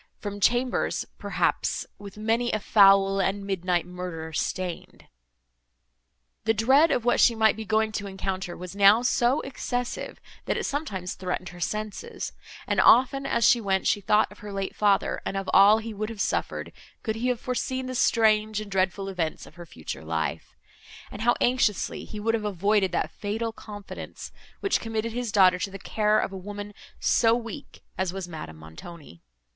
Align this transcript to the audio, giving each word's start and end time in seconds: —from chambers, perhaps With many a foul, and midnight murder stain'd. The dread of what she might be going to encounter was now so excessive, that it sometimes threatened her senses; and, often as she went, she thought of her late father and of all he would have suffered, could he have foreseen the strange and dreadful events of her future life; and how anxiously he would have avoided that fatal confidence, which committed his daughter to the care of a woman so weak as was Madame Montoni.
—from 0.19 0.39
chambers, 0.39 1.05
perhaps 1.19 1.85
With 1.99 2.17
many 2.17 2.51
a 2.51 2.59
foul, 2.59 3.19
and 3.19 3.45
midnight 3.45 3.85
murder 3.85 4.33
stain'd. 4.33 5.05
The 6.45 6.55
dread 6.55 6.89
of 6.89 7.05
what 7.05 7.19
she 7.19 7.35
might 7.35 7.55
be 7.55 7.65
going 7.65 7.91
to 7.91 8.07
encounter 8.07 8.57
was 8.57 8.75
now 8.75 9.03
so 9.03 9.41
excessive, 9.41 10.19
that 10.45 10.57
it 10.57 10.63
sometimes 10.63 11.13
threatened 11.13 11.49
her 11.49 11.59
senses; 11.59 12.33
and, 12.65 12.81
often 12.81 13.27
as 13.27 13.47
she 13.47 13.61
went, 13.61 13.85
she 13.85 14.01
thought 14.01 14.31
of 14.31 14.39
her 14.39 14.51
late 14.51 14.75
father 14.75 15.21
and 15.23 15.37
of 15.37 15.47
all 15.53 15.77
he 15.77 15.93
would 15.93 16.09
have 16.09 16.19
suffered, 16.19 16.71
could 17.03 17.17
he 17.17 17.27
have 17.27 17.39
foreseen 17.39 17.85
the 17.85 17.93
strange 17.93 18.59
and 18.59 18.71
dreadful 18.71 19.07
events 19.07 19.45
of 19.45 19.53
her 19.53 19.67
future 19.67 20.03
life; 20.03 20.55
and 21.11 21.21
how 21.21 21.35
anxiously 21.39 22.05
he 22.05 22.19
would 22.19 22.33
have 22.33 22.43
avoided 22.43 22.91
that 22.91 23.11
fatal 23.11 23.53
confidence, 23.53 24.31
which 24.61 24.81
committed 24.81 25.11
his 25.13 25.31
daughter 25.31 25.59
to 25.59 25.69
the 25.69 25.77
care 25.77 26.17
of 26.17 26.31
a 26.31 26.35
woman 26.37 26.73
so 26.99 27.35
weak 27.35 27.83
as 27.99 28.11
was 28.11 28.27
Madame 28.27 28.57
Montoni. 28.57 29.21